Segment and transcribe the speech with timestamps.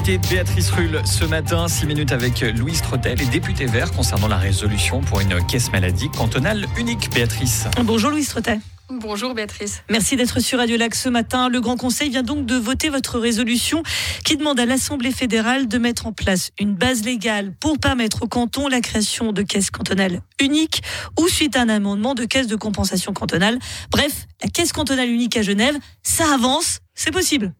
[0.00, 4.28] l'invité de Béatrice Rulle ce matin, 6 minutes avec Louise Trottel et député vert concernant
[4.28, 7.10] la résolution pour une caisse maladie cantonale unique.
[7.12, 7.66] Béatrice.
[7.84, 8.60] Bonjour Louise Trottel.
[8.88, 9.82] Bonjour Béatrice.
[9.90, 11.50] Merci d'être sur Radio Lac ce matin.
[11.50, 13.82] Le Grand Conseil vient donc de voter votre résolution
[14.24, 18.26] qui demande à l'Assemblée fédérale de mettre en place une base légale pour permettre au
[18.26, 20.82] canton la création de caisses cantonales uniques
[21.18, 23.58] ou suite à un amendement de caisse de compensation cantonale.
[23.90, 27.52] Bref, la caisse cantonale unique à Genève, ça avance, c'est possible.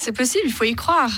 [0.00, 1.10] C'est possible, il faut y croire.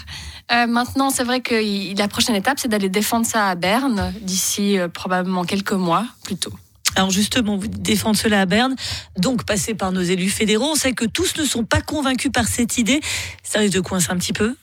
[0.50, 1.54] Euh, maintenant, c'est vrai que
[1.96, 6.34] la prochaine étape, c'est d'aller défendre ça à Berne d'ici euh, probablement quelques mois, plus
[6.34, 6.52] tôt.
[6.96, 8.74] Alors justement, vous défendez cela à Berne,
[9.16, 10.70] donc passer par nos élus fédéraux.
[10.72, 13.00] On sait que tous ne sont pas convaincus par cette idée.
[13.44, 14.56] Ça risque de coincer un petit peu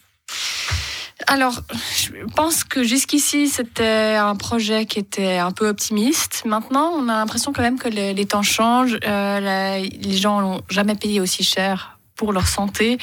[1.28, 1.62] alors,
[1.98, 6.44] je pense que jusqu'ici, c'était un projet qui était un peu optimiste.
[6.46, 8.98] Maintenant, on a l'impression quand même que les, temps changent.
[9.06, 12.98] Euh, les gens n'ont jamais payé aussi cher pour leur santé.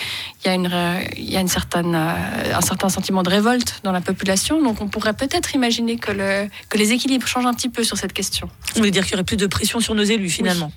[0.45, 0.71] Il y a, une,
[1.17, 4.63] il y a une certaine, euh, un certain sentiment de révolte dans la population.
[4.63, 7.97] Donc on pourrait peut-être imaginer que, le, que les équilibres changent un petit peu sur
[7.97, 8.51] cette question.
[8.75, 10.71] Vous voulez dire qu'il y aurait plus de pression sur nos élus finalement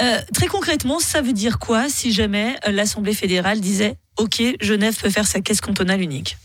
[0.00, 4.96] euh, Très concrètement, ça veut dire quoi si jamais euh, l'Assemblée fédérale disait OK, Genève
[4.98, 6.38] peut faire sa caisse cantonale unique?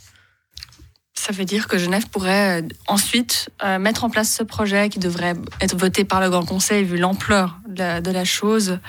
[1.13, 5.75] Ça veut dire que Genève pourrait ensuite mettre en place ce projet qui devrait être
[5.75, 8.79] voté par le Grand Conseil vu l'ampleur de, la chose.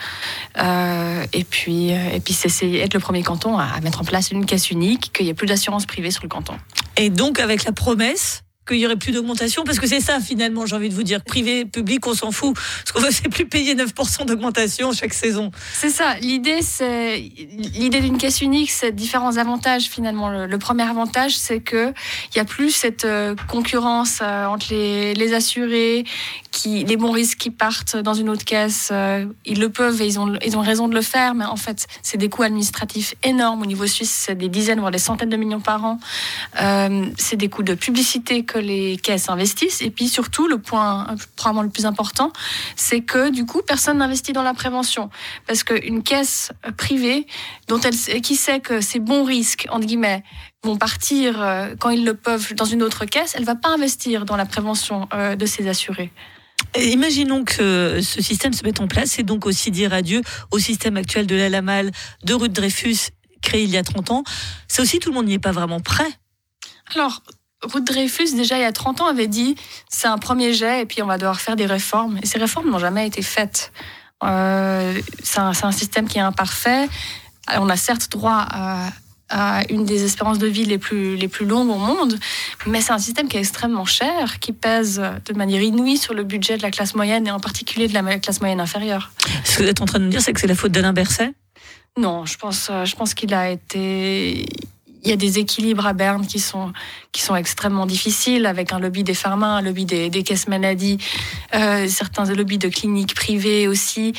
[0.57, 4.31] Euh, et puis, euh, et puis c'est être le premier canton à, mettre en place
[4.31, 6.55] une caisse unique, qu'il n'y ait plus d'assurance privée sur le canton.
[6.97, 10.65] Et donc avec la promesse qu'il y aurait plus d'augmentation Parce que c'est ça, finalement,
[10.65, 11.23] j'ai envie de vous dire.
[11.23, 12.55] Privé, public, on s'en fout.
[12.85, 15.51] Ce qu'on veut, c'est plus payer 9% d'augmentation chaque saison.
[15.73, 16.15] C'est ça.
[16.21, 20.29] L'idée, c'est, l'idée d'une caisse unique, c'est différents avantages, finalement.
[20.29, 21.91] Le, premier avantage, c'est que
[22.33, 26.03] il y a plus cette euh, concurrence euh, entre les, les assurés,
[26.51, 28.89] qui, les bons risques qui partent dans une autre caisse.
[28.91, 31.55] Euh, ils le peuvent et ils ont, ils ont raison de le faire, mais en
[31.55, 33.63] fait, c'est des coûts administratifs énormes.
[33.63, 35.99] Au niveau suisse, c'est des dizaines, voire des centaines de millions par an.
[37.17, 39.81] c'est des coûts de publicité que les caisses investissent.
[39.81, 42.31] Et puis surtout, le point probablement le plus important,
[42.75, 45.09] c'est que du coup, personne n'investit dans la prévention.
[45.47, 47.27] Parce qu'une caisse privée,
[47.67, 50.23] dont elle, qui sait que ses bons risques, entre guillemets,
[50.63, 54.25] vont partir euh, quand ils le peuvent dans une autre caisse, elle va pas investir
[54.25, 56.11] dans la prévention euh, de ses assurés.
[56.77, 60.97] imaginons que ce système se mette en place et donc aussi dire adieu au système
[60.97, 61.91] actuel de la Lamal,
[62.23, 63.09] de Ruth Dreyfus,
[63.41, 64.23] créé il y a 30 ans.
[64.67, 66.11] Ça aussi, tout le monde n'y est pas vraiment prêt.
[66.95, 67.23] Alors,
[67.63, 69.55] Ruth Dreyfus, déjà il y a 30 ans, avait dit
[69.89, 72.19] c'est un premier jet et puis on va devoir faire des réformes.
[72.21, 73.71] Et ces réformes n'ont jamais été faites.
[74.23, 76.87] Euh, c'est un, système qui est imparfait.
[77.57, 78.91] On a certes droit à,
[79.69, 82.19] une des espérances de vie les plus, les plus longues au monde,
[82.65, 86.25] mais c'est un système qui est extrêmement cher, qui pèse de manière inouïe sur le
[86.25, 89.09] budget de la classe moyenne et en particulier de la classe moyenne inférieure.
[89.45, 90.91] Ce que vous êtes en train de nous dire, c'est que c'est la faute d'Alain
[90.91, 91.33] Berset?
[91.97, 94.45] Non, je pense, je pense qu'il a été,
[95.03, 96.73] il y a des équilibres à Berne qui sont,
[97.11, 100.97] qui sont extrêmement difficiles, avec un lobby des pharma, un lobby des, des caisses maladies,
[101.55, 104.13] euh, certains lobbies de cliniques privées aussi.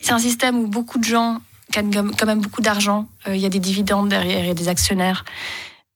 [0.00, 1.40] C'est un système où beaucoup de gens
[1.70, 3.08] gagnent quand même beaucoup d'argent.
[3.28, 5.24] Euh, il y a des dividendes derrière, et des actionnaires.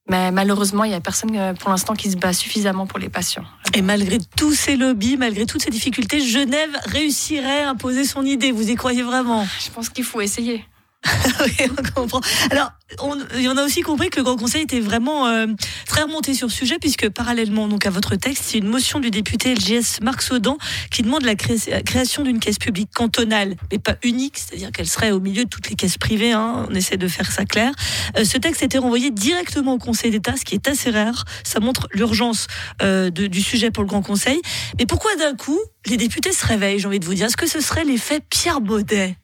[0.09, 3.09] Mais malheureusement, il n'y a personne euh, pour l'instant qui se bat suffisamment pour les
[3.09, 3.45] patients.
[3.73, 8.53] Et malgré tous ces lobbies, malgré toutes ces difficultés, Genève réussirait à imposer son idée.
[8.53, 9.47] Vous y croyez vraiment?
[9.65, 10.65] Je pense qu'il faut essayer.
[11.41, 12.21] oui, on comprend.
[12.51, 15.47] Alors, on, on, a aussi compris que le Grand Conseil était vraiment euh,
[15.87, 19.11] très remonté sur le sujet, puisque parallèlement donc à votre texte, c'est une motion du
[19.11, 20.57] député LGS Marc Saudan
[20.91, 25.21] qui demande la création d'une caisse publique cantonale, mais pas unique, c'est-à-dire qu'elle serait au
[25.21, 26.33] milieu de toutes les caisses privées.
[26.33, 27.73] Hein, on essaie de faire ça clair.
[28.17, 31.25] Euh, ce texte a été renvoyé directement au Conseil d'État, ce qui est assez rare.
[31.45, 32.47] Ça montre l'urgence
[32.83, 34.41] euh, du sujet pour le Grand Conseil.
[34.79, 37.49] Mais pourquoi d'un coup les députés se réveillent J'ai envie de vous dire, est-ce que
[37.49, 39.17] ce serait l'effet Pierre Baudet?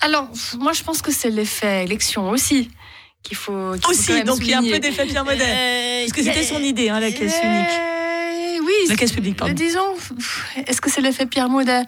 [0.00, 0.28] Alors,
[0.58, 2.70] moi, je pense que c'est l'effet élection aussi.
[3.22, 5.42] Qu'il faut, aussi, donc il y a un peu d'effet Pierre Modèle.
[5.42, 7.68] Euh, Parce que c'était son idée, hein, la caisse unique.
[7.68, 8.88] Euh, oui.
[8.88, 9.52] La caisse publique, pardon.
[9.52, 9.94] Disons,
[10.66, 11.84] est-ce que c'est l'effet Pierre Modèle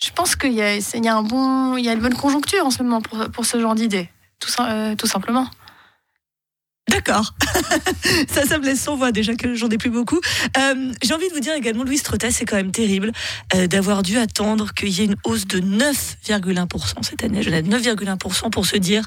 [0.00, 0.76] Je pense qu'il y, a,
[1.16, 4.08] un bon, il y a une bonne conjoncture en ce moment pour, ce genre d'idée,
[4.38, 5.48] tout, euh, tout simplement.
[6.98, 7.32] D'accord.
[8.28, 10.20] ça, ça me laisse sans voix déjà que j'en ai plus beaucoup.
[10.56, 13.12] Euh, j'ai envie de vous dire également, Louis Trottet, c'est quand même terrible
[13.54, 17.42] euh, d'avoir dû attendre qu'il y ait une hausse de 9,1% cette année.
[17.42, 19.06] Je n'ai 9,1% pour se dire,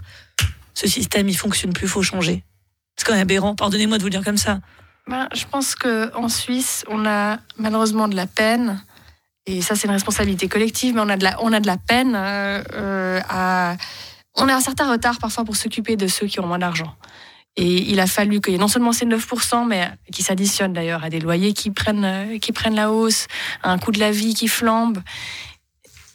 [0.74, 2.46] ce système, il fonctionne plus, faut changer.
[2.96, 3.56] C'est quand même aberrant.
[3.56, 4.62] Pardonnez-moi de vous le dire comme ça.
[5.08, 8.82] Ben, je pense qu'en Suisse, on a malheureusement de la peine.
[9.46, 11.76] Et ça, c'est une responsabilité collective, mais on a de la, on a de la
[11.76, 13.76] peine euh, à.
[14.36, 16.96] On a un certain retard parfois pour s'occuper de ceux qui ont moins d'argent.
[17.58, 21.04] Et il a fallu qu'il y ait non seulement ces 9%, mais qui s'additionnent d'ailleurs
[21.04, 23.28] à des loyers qui prennent, qui prennent la hausse,
[23.62, 25.00] à un coût de la vie qui flambe.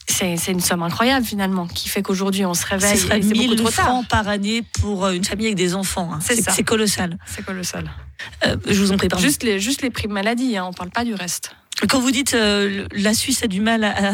[0.08, 2.96] c'est une somme incroyable finalement qui fait qu'aujourd'hui on se réveille.
[2.96, 6.10] Ce serait 1000 francs par année pour une famille avec des enfants.
[6.14, 6.20] Hein.
[6.20, 7.18] C'est colossal.
[7.26, 7.90] C'est colossal.
[8.46, 10.90] Euh, je vous en prie, Juste les, juste les primes maladie, hein, on ne parle
[10.90, 11.50] pas du reste.
[11.90, 14.12] Quand vous dites euh, la Suisse a du mal à,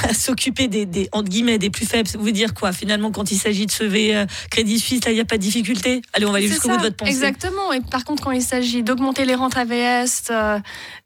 [0.14, 3.66] s'occuper des, des, entre guillemets des plus faibles, vous dire quoi Finalement, quand il s'agit
[3.66, 6.02] de sauver euh, Crédit Suisse, là, il n'y a pas de difficulté?
[6.12, 7.12] Allez, on va aller jusqu'au bout de votre pensée.
[7.12, 7.72] Exactement.
[7.72, 10.58] Et par contre, quand il s'agit d'augmenter les rentes AVS euh,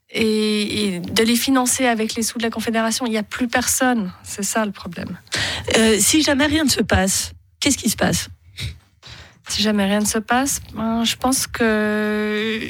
[0.09, 4.11] et, de les financer avec les sous de la Confédération, il n'y a plus personne.
[4.23, 5.17] C'est ça le problème.
[5.99, 8.29] si jamais rien ne se passe, qu'est-ce qui se passe?
[9.47, 12.67] Si jamais rien ne se passe, ben, je pense que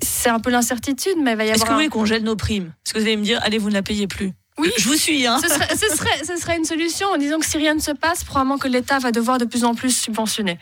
[0.00, 1.54] c'est un peu l'incertitude, mais il va y avoir.
[1.56, 2.72] Est-ce que vous voulez qu'on gèle nos primes?
[2.86, 4.32] Est-ce que vous allez me dire, allez, vous ne la payez plus?
[4.58, 5.26] Oui, je vous suis.
[5.26, 5.38] Hein.
[5.42, 7.06] Ce, serait, ce, serait, une solution.
[7.18, 9.74] Disons que si rien ne se passe, probablement que l'État va devoir de plus en
[9.74, 10.58] plus subventionner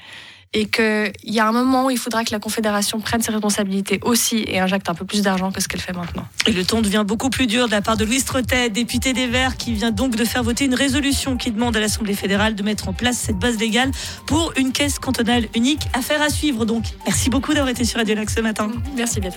[0.55, 4.01] et qu'il y a un moment où il faudra que la Confédération prenne ses responsabilités
[4.03, 6.27] aussi et injecte un peu plus d'argent que ce qu'elle fait maintenant.
[6.47, 9.27] Et le ton devient beaucoup plus dur de la part de Louise Trottet, député des
[9.27, 12.63] Verts, qui vient donc de faire voter une résolution qui demande à l'Assemblée fédérale de
[12.63, 13.91] mettre en place cette base légale
[14.27, 15.83] pour une caisse cantonale unique.
[15.95, 16.85] Affaire à suivre donc.
[17.07, 18.71] Merci beaucoup d'avoir été sur Radio Lac ce matin.
[18.95, 19.31] Merci Béatrice.